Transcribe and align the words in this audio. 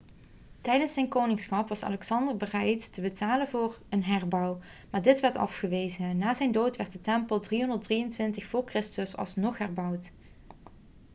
tijdens 0.61 0.93
zijn 0.93 1.07
koningschap 1.07 1.69
was 1.69 1.83
alexander 1.83 2.37
bereid 2.37 2.93
te 2.93 3.01
betalen 3.01 3.47
voor 3.49 3.79
een 3.89 4.03
herbouw 4.03 4.59
maar 4.89 5.01
dit 5.01 5.19
werd 5.19 5.35
afgewezen 5.35 6.17
na 6.17 6.33
zijn 6.33 6.51
dood 6.51 6.75
werd 6.77 6.91
de 6.91 6.99
tempel 6.99 7.35
in 7.35 7.41
323 7.41 8.45
voor 8.47 8.63
christus 8.65 9.15
alsnog 9.17 9.57
herbouwd 9.57 10.11